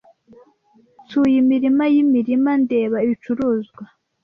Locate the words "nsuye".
1.03-1.35